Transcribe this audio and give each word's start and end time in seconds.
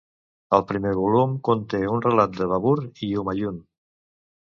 El 0.57 0.61
primer 0.69 0.93
volum 0.99 1.35
conté 1.47 1.81
un 1.97 2.01
relat 2.05 2.33
de 2.39 2.47
Babur 2.53 2.73
i 3.09 3.11
Humayun. 3.25 3.61